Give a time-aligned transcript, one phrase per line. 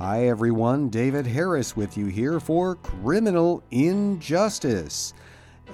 [0.00, 0.88] Hi, everyone.
[0.88, 5.12] David Harris with you here for Criminal Injustice.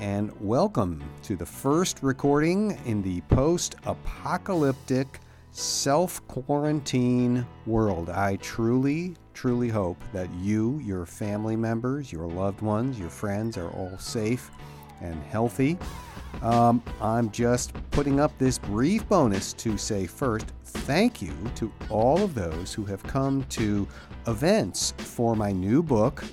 [0.00, 5.20] And welcome to the first recording in the post apocalyptic
[5.52, 8.10] self quarantine world.
[8.10, 13.70] I truly, truly hope that you, your family members, your loved ones, your friends are
[13.70, 14.50] all safe
[15.00, 15.78] and healthy.
[16.42, 22.22] Um, I'm just putting up this brief bonus to say first, thank you to all
[22.22, 23.88] of those who have come to
[24.26, 26.24] events for my new book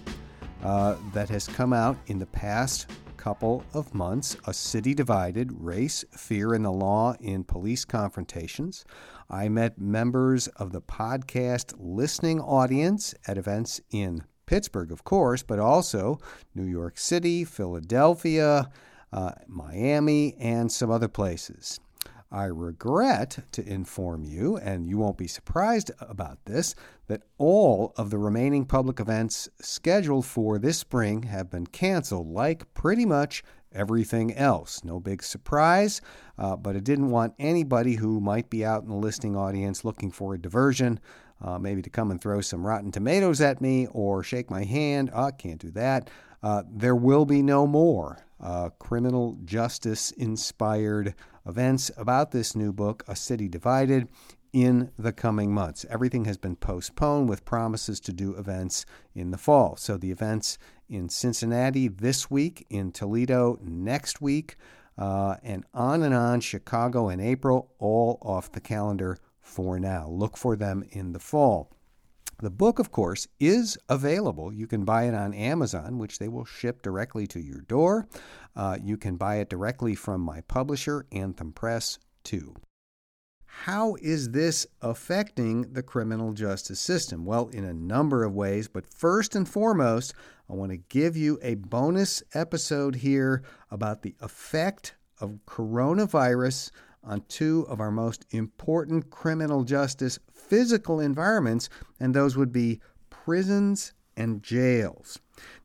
[0.63, 2.89] uh, that has come out in the past
[3.23, 8.83] couple of months A City Divided Race, Fear, and the Law in Police Confrontations.
[9.29, 15.59] I met members of the podcast listening audience at events in Pittsburgh, of course, but
[15.59, 16.19] also
[16.53, 18.69] New York City, Philadelphia,
[19.11, 21.79] uh, Miami, and some other places.
[22.31, 26.73] I regret to inform you, and you won't be surprised about this,
[27.05, 32.73] that all of the remaining public events scheduled for this spring have been canceled, like
[32.73, 33.43] pretty much
[33.73, 34.83] everything else.
[34.83, 36.01] No big surprise,
[36.37, 40.11] uh, but I didn't want anybody who might be out in the listening audience looking
[40.11, 40.99] for a diversion,
[41.41, 45.11] uh, maybe to come and throw some rotten tomatoes at me or shake my hand.
[45.13, 46.09] I oh, can't do that.
[46.41, 53.03] Uh, there will be no more uh, criminal justice inspired events about this new book,
[53.07, 54.07] A City Divided,
[54.51, 55.85] in the coming months.
[55.89, 58.85] Everything has been postponed with promises to do events
[59.15, 59.75] in the fall.
[59.75, 64.55] So the events in Cincinnati this week, in Toledo next week,
[64.97, 70.07] uh, and on and on, Chicago in April, all off the calendar for now.
[70.07, 71.71] Look for them in the fall.
[72.39, 74.51] The book, of course, is available.
[74.51, 78.07] You can buy it on Amazon, which they will ship directly to your door.
[78.55, 82.55] Uh, you can buy it directly from my publisher, Anthem Press, too.
[83.61, 87.23] How is this affecting the criminal justice system?
[87.23, 90.13] Well, in a number of ways, but first and foremost,
[90.49, 96.71] I want to give you a bonus episode here about the effect of coronavirus
[97.05, 101.69] on two of our most important criminal justice physical environments,
[102.01, 105.19] and those would be prisons and jails.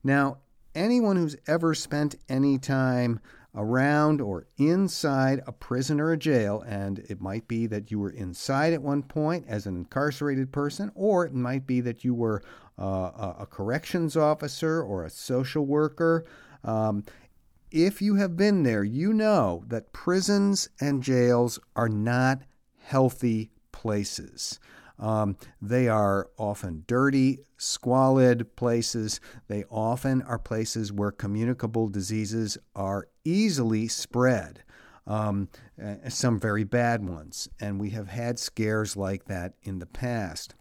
[0.05, 0.39] Now,
[0.73, 3.19] anyone who's ever spent any time
[3.55, 8.11] around or inside a prison or a jail, and it might be that you were
[8.11, 12.43] inside at one point as an incarcerated person, or it might be that you were
[12.79, 16.25] uh, a corrections officer or a social worker.
[16.63, 17.05] Um,
[17.71, 22.43] if you have been there, you know that prisons and jails are not
[22.79, 24.59] healthy places.
[24.99, 29.21] Um, they are often dirty, squalid places.
[29.47, 34.65] They often are places where communicable diseases are easily spread,
[35.07, 35.49] um,
[36.09, 37.49] some very bad ones.
[37.61, 40.55] And we have had scares like that in the past.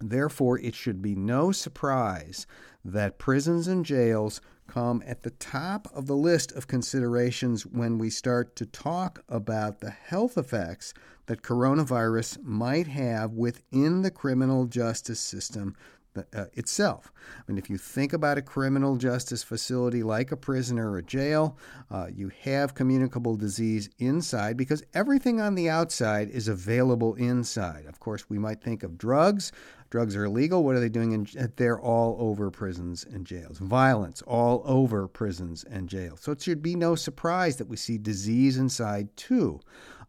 [0.00, 2.46] Therefore, it should be no surprise
[2.84, 8.08] that prisons and jails come at the top of the list of considerations when we
[8.08, 10.94] start to talk about the health effects
[11.30, 15.76] that coronavirus might have within the criminal justice system
[16.16, 17.12] uh, itself.
[17.38, 21.04] I mean, if you think about a criminal justice facility like a prison or a
[21.04, 21.56] jail,
[21.88, 27.86] uh, you have communicable disease inside because everything on the outside is available inside.
[27.86, 29.52] Of course, we might think of drugs.
[29.90, 30.64] Drugs are illegal.
[30.64, 31.12] What are they doing?
[31.12, 33.58] In, they're all over prisons and jails.
[33.58, 36.22] Violence, all over prisons and jails.
[36.22, 39.60] So it should be no surprise that we see disease inside too.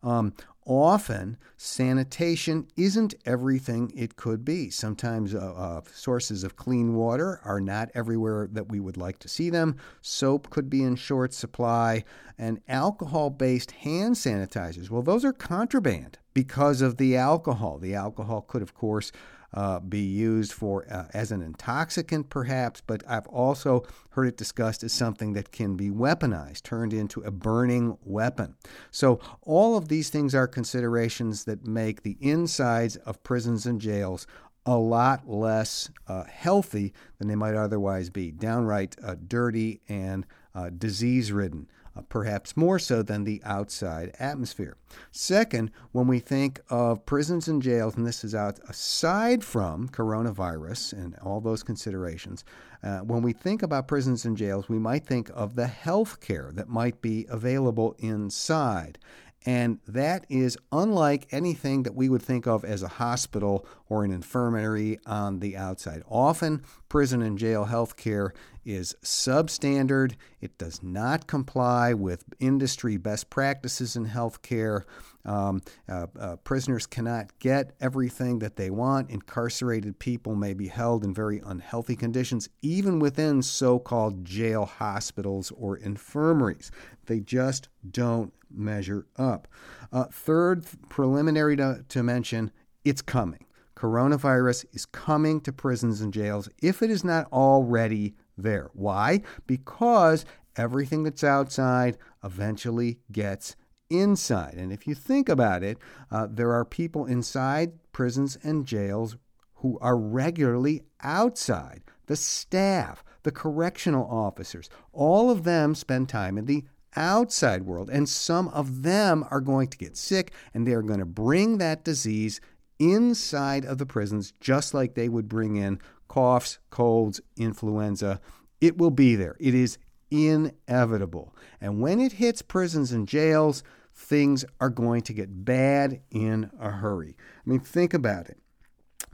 [0.03, 0.33] Um,
[0.65, 4.69] often sanitation isn't everything it could be.
[4.69, 9.27] Sometimes uh, uh, sources of clean water are not everywhere that we would like to
[9.27, 9.75] see them.
[10.01, 12.03] Soap could be in short supply.
[12.37, 17.77] And alcohol based hand sanitizers, well, those are contraband because of the alcohol.
[17.77, 19.11] The alcohol could, of course,
[19.53, 24.83] uh, be used for uh, as an intoxicant, perhaps, but I've also heard it discussed
[24.83, 28.55] as something that can be weaponized, turned into a burning weapon.
[28.91, 34.25] So, all of these things are considerations that make the insides of prisons and jails
[34.65, 40.69] a lot less uh, healthy than they might otherwise be, downright uh, dirty and uh,
[40.69, 44.77] disease ridden uh, perhaps more so than the outside atmosphere.
[45.11, 50.93] Second, when we think of prisons and jails, and this is out aside from coronavirus
[50.93, 52.43] and all those considerations,
[52.83, 56.51] uh, when we think about prisons and jails, we might think of the health care
[56.53, 58.97] that might be available inside.
[59.45, 64.11] And that is unlike anything that we would think of as a hospital or an
[64.11, 66.03] infirmary on the outside.
[66.07, 68.33] Often, prison and jail health care
[68.63, 70.13] is substandard.
[70.41, 74.83] It does not comply with industry best practices in healthcare.
[75.25, 79.09] Um, uh, uh, prisoners cannot get everything that they want.
[79.09, 85.51] Incarcerated people may be held in very unhealthy conditions, even within so called jail hospitals
[85.57, 86.71] or infirmaries.
[87.07, 89.47] They just don't measure up.
[89.91, 92.51] Uh, third, preliminary to, to mention,
[92.83, 93.45] it's coming.
[93.75, 98.69] Coronavirus is coming to prisons and jails if it is not already there.
[98.73, 99.21] Why?
[99.47, 100.25] Because
[100.55, 103.55] everything that's outside eventually gets
[103.89, 104.55] inside.
[104.55, 105.77] And if you think about it,
[106.11, 109.17] uh, there are people inside prisons and jails
[109.55, 111.83] who are regularly outside.
[112.07, 116.65] The staff, the correctional officers, all of them spend time in the
[116.95, 117.89] outside world.
[117.89, 121.57] And some of them are going to get sick and they are going to bring
[121.57, 122.41] that disease
[122.79, 128.19] inside of the prisons, just like they would bring in coughs, colds, influenza.
[128.59, 129.37] It will be there.
[129.39, 129.77] It is
[130.09, 131.35] inevitable.
[131.59, 136.69] And when it hits prisons and jails, things are going to get bad in a
[136.69, 137.15] hurry.
[137.17, 138.37] I mean, think about it.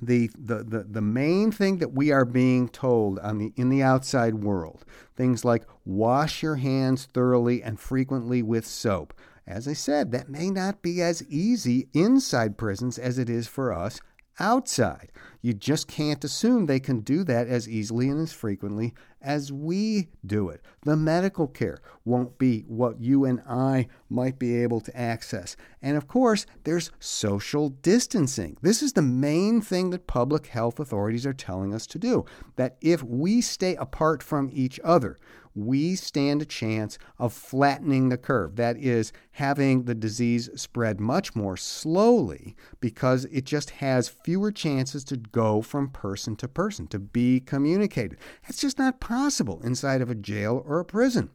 [0.02, 3.82] The, the, the, the main thing that we are being told on the, in the
[3.82, 4.86] outside world,
[5.16, 9.14] things like wash your hands thoroughly and frequently with soap.
[9.48, 13.74] As I said, that may not be as easy inside prisons as it is for
[13.74, 14.00] us
[14.40, 15.12] outside.
[15.42, 20.10] You just can't assume they can do that as easily and as frequently as we
[20.26, 20.62] do it.
[20.84, 25.56] The medical care won't be what you and I might be able to access.
[25.82, 28.58] And of course, there's social distancing.
[28.62, 32.26] This is the main thing that public health authorities are telling us to do
[32.56, 35.18] that if we stay apart from each other,
[35.58, 38.56] we stand a chance of flattening the curve.
[38.56, 45.04] That is, having the disease spread much more slowly because it just has fewer chances
[45.06, 48.20] to go from person to person, to be communicated.
[48.44, 51.32] That's just not possible inside of a jail or a prison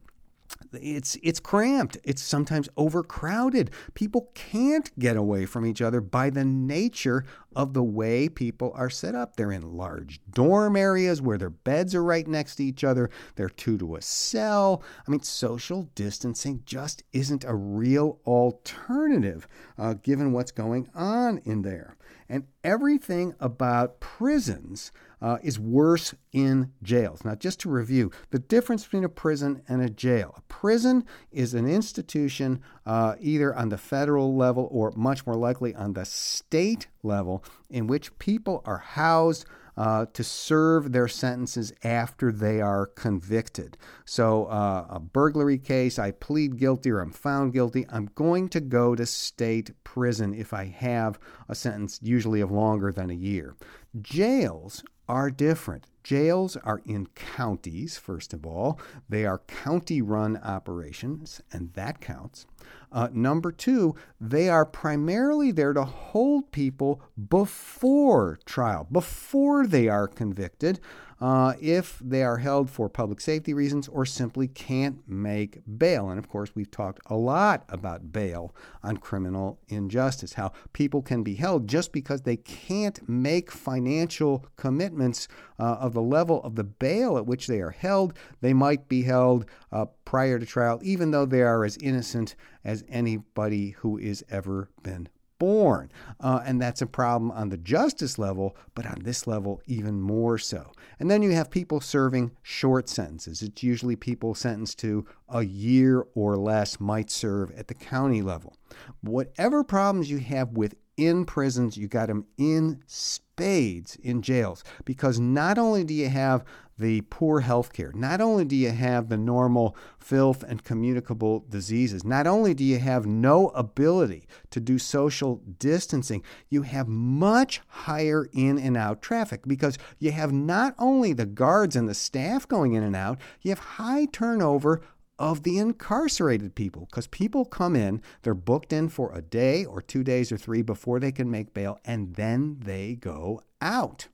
[0.73, 1.97] it's it's cramped.
[2.03, 3.71] It's sometimes overcrowded.
[3.93, 8.89] People can't get away from each other by the nature of the way people are
[8.89, 9.35] set up.
[9.35, 13.09] They're in large dorm areas where their beds are right next to each other.
[13.35, 14.83] They're two to a cell.
[15.07, 19.47] I mean social distancing just isn't a real alternative
[19.77, 21.97] uh, given what's going on in there.
[22.29, 24.91] And everything about prisons
[25.23, 27.23] uh, is worse in jails.
[27.23, 30.35] Now, just to review, the difference between a prison and a jail.
[30.37, 35.73] A prison is an institution uh, either on the federal level or much more likely
[35.73, 39.45] on the state level in which people are housed.
[39.75, 43.75] Uh, to serve their sentences after they are convicted.
[44.05, 48.59] So, uh, a burglary case, I plead guilty or I'm found guilty, I'm going to
[48.59, 51.17] go to state prison if I have
[51.49, 53.55] a sentence, usually of longer than a year.
[53.99, 55.87] Jails are different.
[56.03, 58.79] Jails are in counties, first of all.
[59.09, 62.45] They are county run operations, and that counts.
[62.91, 70.07] Uh, number two, they are primarily there to hold people before trial, before they are
[70.07, 70.79] convicted
[71.23, 76.09] uh, if they are held for public safety reasons or simply can't make bail.
[76.09, 78.53] And of course, we've talked a lot about bail
[78.83, 85.29] on criminal injustice, how people can be held just because they can't make financial commitments
[85.57, 88.13] uh, of the level of the bail at which they are held.
[88.41, 92.83] They might be held uh, prior to trial, even though they are as innocent as
[92.89, 95.09] anybody who has ever been
[95.43, 95.91] born.
[96.21, 100.37] Uh, and that's a problem on the justice level, but on this level, even more
[100.37, 100.71] so.
[100.99, 103.41] And then you have people serving short sentences.
[103.41, 108.55] It's usually people sentenced to a year or less might serve at the county level.
[109.01, 110.51] Whatever problems you have
[110.97, 116.43] within prisons, you got them in spades in jails because not only do you have
[116.79, 117.91] the poor health care.
[117.93, 122.79] Not only do you have the normal filth and communicable diseases, not only do you
[122.79, 129.41] have no ability to do social distancing, you have much higher in and out traffic
[129.45, 133.51] because you have not only the guards and the staff going in and out, you
[133.51, 134.81] have high turnover
[135.23, 139.81] of the incarcerated people because people come in, they're booked in for a day or
[139.81, 144.09] two days or three before they can make bail, and then they go out.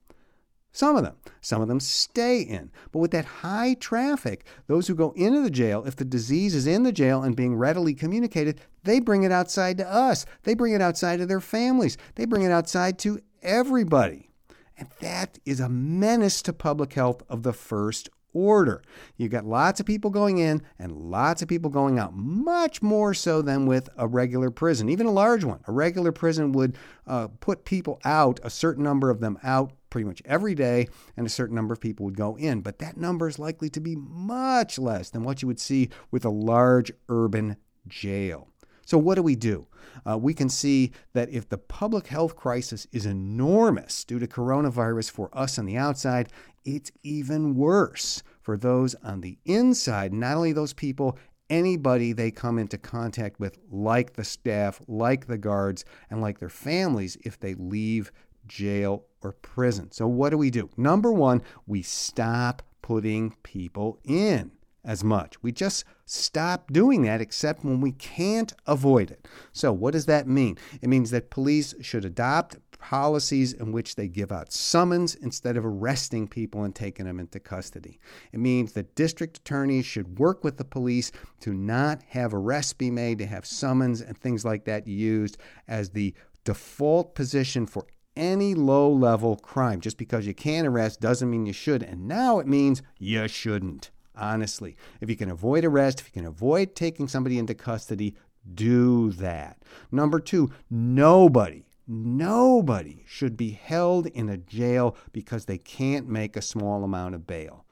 [0.70, 1.16] Some of them.
[1.40, 2.70] Some of them stay in.
[2.92, 6.68] But with that high traffic, those who go into the jail, if the disease is
[6.68, 10.26] in the jail and being readily communicated, they bring it outside to us.
[10.44, 11.98] They bring it outside to their families.
[12.14, 14.30] They bring it outside to everybody.
[14.78, 18.82] And that is a menace to public health of the first order.
[19.16, 23.14] You've got lots of people going in and lots of people going out, much more
[23.14, 25.60] so than with a regular prison, even a large one.
[25.66, 30.06] A regular prison would uh, put people out, a certain number of them out pretty
[30.06, 32.60] much every day, and a certain number of people would go in.
[32.60, 36.24] But that number is likely to be much less than what you would see with
[36.24, 37.56] a large urban
[37.88, 38.48] jail.
[38.90, 39.66] So, what do we do?
[40.08, 45.10] Uh, we can see that if the public health crisis is enormous due to coronavirus
[45.10, 46.28] for us on the outside,
[46.64, 52.58] it's even worse for those on the inside, not only those people, anybody they come
[52.58, 57.54] into contact with, like the staff, like the guards, and like their families if they
[57.54, 58.12] leave
[58.46, 59.90] jail or prison.
[59.92, 60.70] So, what do we do?
[60.76, 64.52] Number one, we stop putting people in
[64.84, 65.42] as much.
[65.42, 69.28] We just stop doing that except when we can't avoid it.
[69.52, 70.58] So, what does that mean?
[70.80, 75.64] It means that police should adopt policies in which they give out summons instead of
[75.64, 78.00] arresting people and taking them into custody.
[78.32, 82.90] It means that district attorneys should work with the police to not have arrests be
[82.90, 88.54] made, to have summons and things like that used as the default position for any
[88.54, 89.80] low level crime.
[89.80, 91.82] Just because you can't arrest doesn't mean you should.
[91.82, 94.76] And now it means you shouldn't honestly.
[95.00, 98.16] If you can avoid arrest, if you can avoid taking somebody into custody,
[98.54, 99.58] do that.
[99.90, 106.42] Number two, nobody, nobody should be held in a jail because they can't make a
[106.42, 107.64] small amount of bail.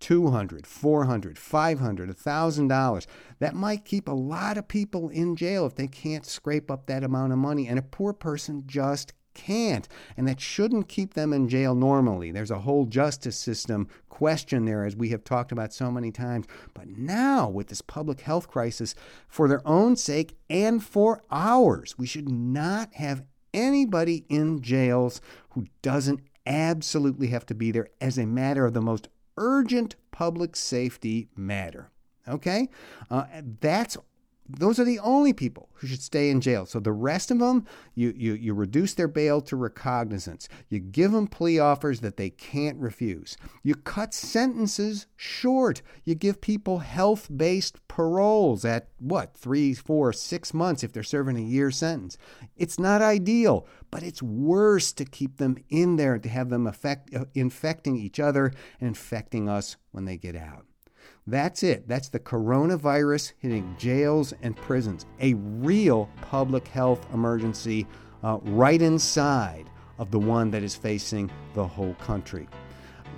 [0.00, 3.06] 200 400 500 $1000
[3.38, 7.04] that might keep a lot of people in jail if they can't scrape up that
[7.04, 11.48] amount of money and a poor person just can't, and that shouldn't keep them in
[11.48, 12.30] jail normally.
[12.32, 16.46] There's a whole justice system question there, as we have talked about so many times.
[16.74, 18.94] But now, with this public health crisis,
[19.28, 25.66] for their own sake and for ours, we should not have anybody in jails who
[25.82, 31.28] doesn't absolutely have to be there as a matter of the most urgent public safety
[31.36, 31.90] matter.
[32.28, 32.68] Okay?
[33.10, 33.24] Uh,
[33.60, 33.96] that's
[34.48, 36.66] those are the only people who should stay in jail.
[36.66, 40.48] So the rest of them, you, you, you reduce their bail to recognizance.
[40.68, 43.36] You give them plea offers that they can't refuse.
[43.62, 45.82] You cut sentences short.
[46.04, 51.36] You give people health based paroles at what, three, four, six months if they're serving
[51.36, 52.18] a year sentence.
[52.56, 57.14] It's not ideal, but it's worse to keep them in there to have them affect,
[57.14, 60.66] uh, infecting each other and infecting us when they get out.
[61.26, 61.86] That's it.
[61.86, 65.06] That's the coronavirus hitting jails and prisons.
[65.20, 67.86] A real public health emergency
[68.24, 72.48] uh, right inside of the one that is facing the whole country.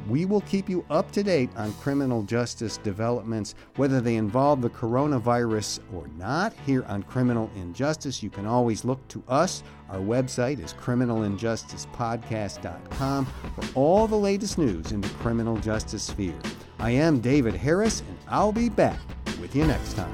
[0.08, 4.68] We will keep you up to date on criminal justice developments, whether they involve the
[4.68, 8.22] coronavirus or not, here on Criminal Injustice.
[8.22, 9.62] You can always look to us.
[9.88, 16.38] Our website is criminalinjusticepodcast.com for all the latest news in the criminal justice sphere.
[16.84, 19.00] I am David Harris, and I'll be back
[19.40, 20.12] with you next time.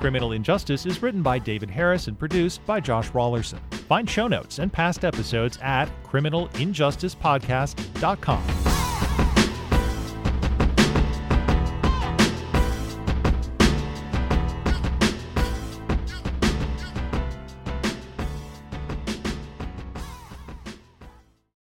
[0.00, 3.58] Criminal Injustice is written by David Harris and produced by Josh Raulerson.
[3.88, 8.69] Find show notes and past episodes at criminalinjusticepodcast.com.